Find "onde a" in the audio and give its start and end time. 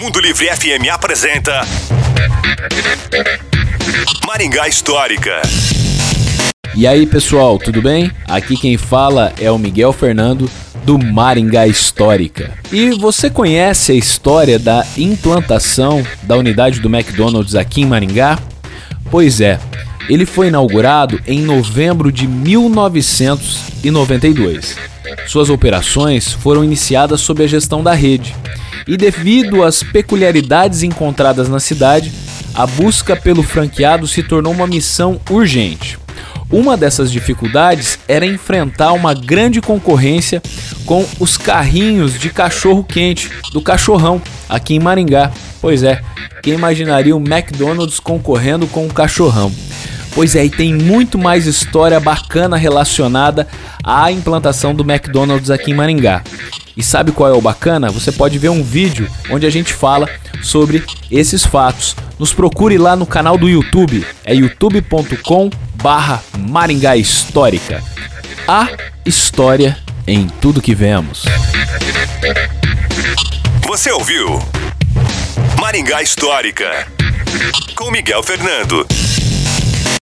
59.30-59.50